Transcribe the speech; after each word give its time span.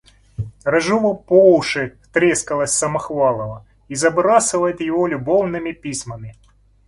Рыжова 0.63 1.13
по 1.13 1.55
уши 1.55 1.95
втрескалась 2.01 2.71
в 2.71 2.73
Самохвалова 2.73 3.67
и 3.87 3.93
забрасывает 3.93 4.79
его 4.81 5.05
любовными 5.05 5.73
письмами! 5.73 6.35